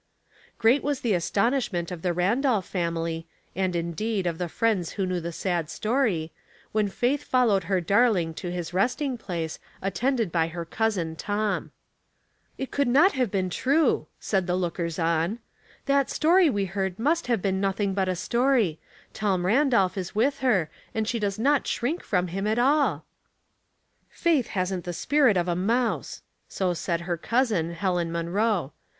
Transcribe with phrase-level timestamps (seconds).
[0.57, 5.19] Great was the astonishment of the Randolph family, and, indeed, of the friends who knew
[5.19, 6.31] the sad story,
[6.71, 11.69] when Faith followed her darling to his resting place, attended by her cousin Tom."
[12.57, 15.37] It could not have been true," said the lookers on.
[15.85, 18.79] That story we heard must have been nothing but a story.
[19.13, 22.97] Tom Randolph is with her, and sjhe does not shrink from him at all.""•
[24.09, 28.71] Faith hasn't the spirit of a mouse." So said her cousin, Helen Munroe.